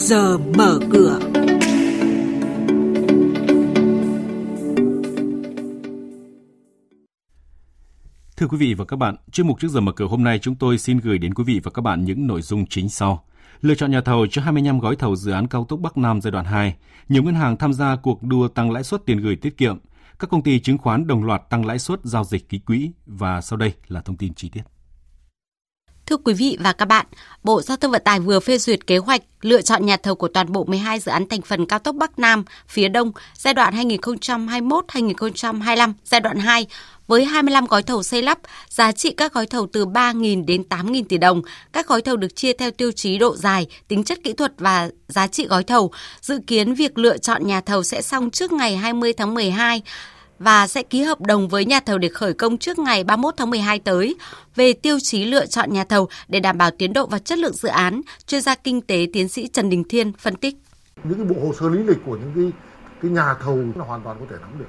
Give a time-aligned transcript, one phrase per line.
[0.00, 1.18] giờ mở cửa.
[8.36, 10.54] Thưa quý vị và các bạn, chuyên mục trước giờ mở cửa hôm nay chúng
[10.54, 13.24] tôi xin gửi đến quý vị và các bạn những nội dung chính sau.
[13.60, 16.30] Lựa chọn nhà thầu cho 25 gói thầu dự án cao tốc Bắc Nam giai
[16.30, 16.76] đoạn 2.
[17.08, 19.78] Nhiều ngân hàng tham gia cuộc đua tăng lãi suất tiền gửi tiết kiệm.
[20.18, 23.40] Các công ty chứng khoán đồng loạt tăng lãi suất giao dịch ký quỹ và
[23.40, 24.62] sau đây là thông tin chi tiết.
[26.10, 27.06] Thưa quý vị và các bạn,
[27.42, 30.28] Bộ Giao thông Vận tải vừa phê duyệt kế hoạch lựa chọn nhà thầu của
[30.28, 33.74] toàn bộ 12 dự án thành phần cao tốc Bắc Nam, phía Đông giai đoạn
[33.74, 36.66] 2021-2025, giai đoạn 2
[37.06, 38.38] với 25 gói thầu xây lắp,
[38.68, 41.42] giá trị các gói thầu từ 3.000 đến 8.000 tỷ đồng.
[41.72, 44.90] Các gói thầu được chia theo tiêu chí độ dài, tính chất kỹ thuật và
[45.08, 45.90] giá trị gói thầu.
[46.20, 49.82] Dự kiến việc lựa chọn nhà thầu sẽ xong trước ngày 20 tháng 12
[50.40, 53.50] và sẽ ký hợp đồng với nhà thầu để khởi công trước ngày 31 tháng
[53.50, 54.16] 12 tới.
[54.56, 57.52] Về tiêu chí lựa chọn nhà thầu để đảm bảo tiến độ và chất lượng
[57.52, 60.54] dự án, chuyên gia kinh tế tiến sĩ Trần Đình Thiên phân tích.
[61.04, 62.62] Những cái bộ hồ sơ lý lịch của những cái
[63.02, 64.64] cái nhà thầu là hoàn toàn có thể nắm được.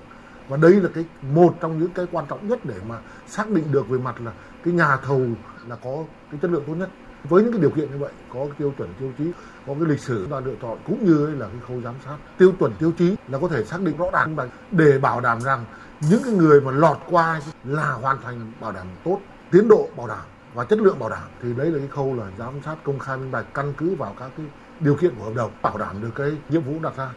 [0.52, 2.96] Và đây là cái, một trong những cái quan trọng nhất để mà
[3.28, 4.32] xác định được về mặt là
[4.64, 5.22] cái nhà thầu
[5.68, 6.90] là có cái chất lượng tốt nhất.
[7.24, 9.32] Với những cái điều kiện như vậy, có cái tiêu chuẩn tiêu chí,
[9.68, 12.18] có cái lịch sử chúng ta lựa chọn, cũng như là cái khâu giám sát.
[12.38, 14.36] Tiêu chuẩn tiêu chí là có thể xác định rõ ràng
[14.72, 15.66] để bảo đảm rằng
[16.10, 19.20] những cái người mà lọt qua là hoàn thành bảo đảm tốt
[19.52, 21.28] tiến độ bảo đảm và chất lượng bảo đảm.
[21.42, 24.16] Thì đấy là cái khâu là giám sát, công khai minh bạch, căn cứ vào
[24.20, 24.46] các cái
[24.80, 27.10] điều kiện của hợp đồng, bảo đảm được cái nhiệm vụ đặt ra.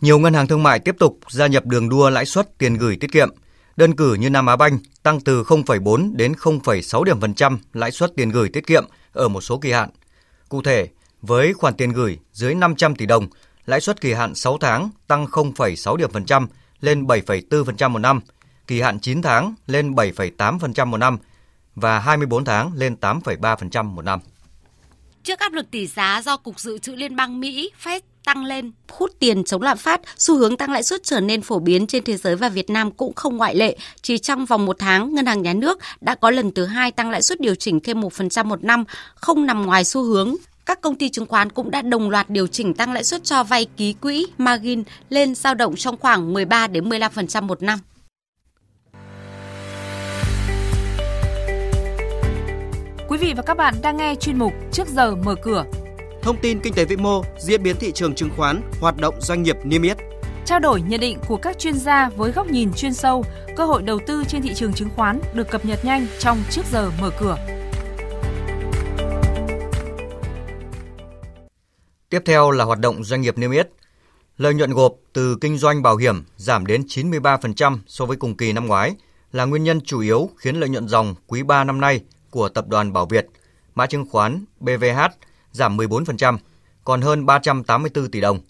[0.00, 2.96] Nhiều ngân hàng thương mại tiếp tục gia nhập đường đua lãi suất tiền gửi
[2.96, 3.28] tiết kiệm.
[3.76, 7.90] Đơn cử như Nam Á Banh tăng từ 0,4 đến 0,6 điểm phần trăm lãi
[7.90, 9.90] suất tiền gửi tiết kiệm ở một số kỳ hạn.
[10.48, 10.88] Cụ thể,
[11.22, 13.28] với khoản tiền gửi dưới 500 tỷ đồng,
[13.66, 16.48] lãi suất kỳ hạn 6 tháng tăng 0,6 điểm phần trăm
[16.80, 18.20] lên 7,4% một năm,
[18.66, 21.18] kỳ hạn 9 tháng lên 7,8% một năm
[21.74, 24.20] và 24 tháng lên 8,3% một năm.
[25.22, 28.72] Trước áp lực tỷ giá do Cục Dự trữ Liên bang Mỹ Fed tăng lên,
[28.88, 32.04] hút tiền chống lạm phát, xu hướng tăng lãi suất trở nên phổ biến trên
[32.04, 33.76] thế giới và Việt Nam cũng không ngoại lệ.
[34.02, 37.10] Chỉ trong vòng một tháng, Ngân hàng Nhà nước đã có lần thứ hai tăng
[37.10, 38.84] lãi suất điều chỉnh thêm 1% một năm,
[39.14, 40.34] không nằm ngoài xu hướng.
[40.66, 43.44] Các công ty chứng khoán cũng đã đồng loạt điều chỉnh tăng lãi suất cho
[43.44, 47.78] vay ký quỹ margin lên dao động trong khoảng 13 đến 15% một năm.
[53.08, 55.64] Quý vị và các bạn đang nghe chuyên mục Trước giờ mở cửa
[56.24, 59.42] thông tin kinh tế vĩ mô, diễn biến thị trường chứng khoán, hoạt động doanh
[59.42, 59.96] nghiệp niêm yết.
[60.44, 63.24] Trao đổi nhận định của các chuyên gia với góc nhìn chuyên sâu,
[63.56, 66.62] cơ hội đầu tư trên thị trường chứng khoán được cập nhật nhanh trong trước
[66.72, 67.38] giờ mở cửa.
[72.08, 73.68] Tiếp theo là hoạt động doanh nghiệp niêm yết.
[74.38, 78.52] Lợi nhuận gộp từ kinh doanh bảo hiểm giảm đến 93% so với cùng kỳ
[78.52, 78.94] năm ngoái
[79.32, 82.68] là nguyên nhân chủ yếu khiến lợi nhuận dòng quý 3 năm nay của tập
[82.68, 83.26] đoàn Bảo Việt,
[83.74, 85.00] mã chứng khoán BVH
[85.54, 86.38] giảm 14%,
[86.84, 88.40] còn hơn 384 tỷ đồng.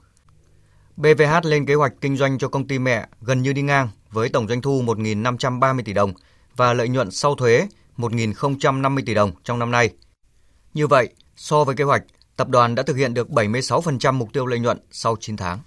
[0.97, 4.28] BVH lên kế hoạch kinh doanh cho công ty mẹ gần như đi ngang với
[4.28, 6.12] tổng doanh thu 1.530 tỷ đồng
[6.56, 9.91] và lợi nhuận sau thuế 1.050 tỷ đồng trong năm nay.
[10.75, 12.03] Như vậy, so với kế hoạch,
[12.37, 15.59] tập đoàn đã thực hiện được 76% mục tiêu lợi nhuận sau 9 tháng.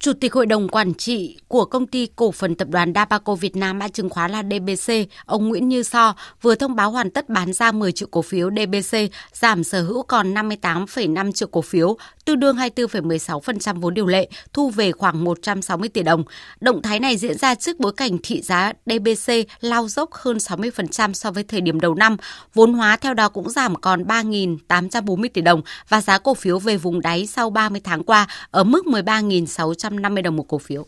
[0.00, 3.56] Chủ tịch Hội đồng Quản trị của công ty cổ phần tập đoàn Dabaco Việt
[3.56, 4.92] Nam mã chứng khoán là DBC,
[5.26, 8.50] ông Nguyễn Như So vừa thông báo hoàn tất bán ra 10 triệu cổ phiếu
[8.50, 8.98] DBC,
[9.32, 14.70] giảm sở hữu còn 58,5 triệu cổ phiếu, tương đương 24,16% vốn điều lệ, thu
[14.70, 16.24] về khoảng 160 tỷ đồng.
[16.60, 21.12] Động thái này diễn ra trước bối cảnh thị giá DBC lao dốc hơn 60%
[21.12, 22.16] so với thời điểm đầu năm,
[22.54, 26.76] vốn hóa theo đó cũng giảm còn 3.840 tỷ đồng và giá cổ phiếu về
[26.76, 30.86] vùng đáy sau 30 tháng qua ở mức 13.600 150 đồng một cổ phiếu.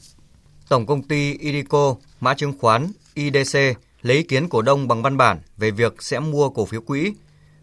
[0.69, 3.59] Tổng công ty Idico, mã chứng khoán IDC
[4.03, 7.13] lấy ý kiến cổ đông bằng văn bản về việc sẽ mua cổ phiếu quỹ,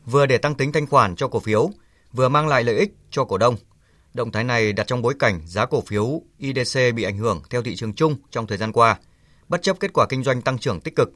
[0.06, 1.70] vừa để tăng tính thanh khoản cho cổ phiếu,
[2.14, 3.56] vừa mang lại lợi ích cho cổ đông.
[4.14, 7.64] Động thái này đặt trong bối cảnh giá cổ phiếu IDC bị ảnh hưởng theo
[7.64, 8.98] thị trường chung trong thời gian qua,
[9.48, 11.14] bất chấp kết quả kinh doanh tăng trưởng tích cực.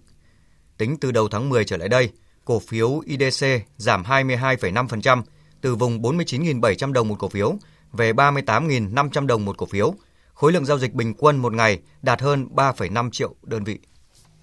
[0.77, 2.09] Tính từ đầu tháng 10 trở lại đây,
[2.45, 3.45] cổ phiếu IDC
[3.77, 5.21] giảm 22,5%
[5.61, 7.55] từ vùng 49.700 đồng một cổ phiếu
[7.93, 9.95] về 38.500 đồng một cổ phiếu.
[10.41, 13.79] Khối lượng giao dịch bình quân một ngày đạt hơn 3,5 triệu đơn vị.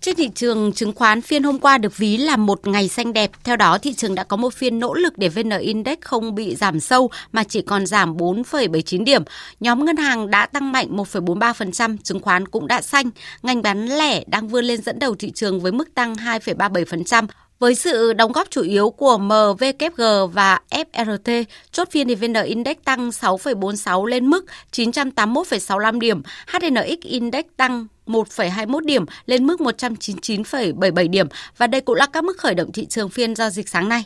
[0.01, 3.31] Trên thị trường chứng khoán phiên hôm qua được ví là một ngày xanh đẹp.
[3.45, 6.55] Theo đó, thị trường đã có một phiên nỗ lực để VN Index không bị
[6.55, 9.23] giảm sâu mà chỉ còn giảm 4,79 điểm.
[9.61, 13.11] Nhóm ngân hàng đã tăng mạnh 1,43%, chứng khoán cũng đã xanh.
[13.43, 17.27] Ngành bán lẻ đang vươn lên dẫn đầu thị trường với mức tăng 2,37%.
[17.59, 20.03] Với sự đóng góp chủ yếu của MVKG
[20.33, 27.45] và FRT, chốt phiên thì VN Index tăng 6,46 lên mức 981,65 điểm, HNX Index
[27.57, 32.73] tăng 1,21 điểm lên mức 199,77 điểm và đây cũng là các mức khởi động
[32.73, 34.05] thị trường phiên giao dịch sáng nay.